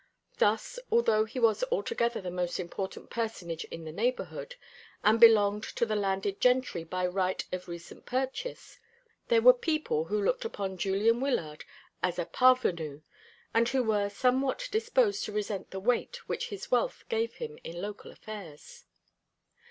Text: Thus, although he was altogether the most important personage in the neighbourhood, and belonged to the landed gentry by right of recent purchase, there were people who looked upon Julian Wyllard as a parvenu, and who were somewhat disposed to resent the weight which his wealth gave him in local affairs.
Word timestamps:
Thus, 0.39 0.79
although 0.91 1.25
he 1.25 1.39
was 1.39 1.63
altogether 1.71 2.21
the 2.21 2.31
most 2.31 2.59
important 2.59 3.11
personage 3.11 3.65
in 3.65 3.85
the 3.85 3.91
neighbourhood, 3.91 4.55
and 5.03 5.19
belonged 5.19 5.61
to 5.75 5.85
the 5.85 5.95
landed 5.95 6.41
gentry 6.41 6.83
by 6.83 7.05
right 7.05 7.45
of 7.51 7.67
recent 7.67 8.07
purchase, 8.07 8.79
there 9.27 9.43
were 9.43 9.53
people 9.53 10.05
who 10.05 10.19
looked 10.23 10.43
upon 10.43 10.79
Julian 10.79 11.19
Wyllard 11.21 11.65
as 12.01 12.17
a 12.17 12.25
parvenu, 12.25 13.03
and 13.53 13.69
who 13.69 13.83
were 13.83 14.09
somewhat 14.09 14.69
disposed 14.71 15.23
to 15.25 15.31
resent 15.31 15.69
the 15.69 15.79
weight 15.79 16.27
which 16.27 16.49
his 16.49 16.71
wealth 16.71 17.03
gave 17.07 17.35
him 17.35 17.59
in 17.63 17.79
local 17.79 18.09
affairs. 18.09 18.85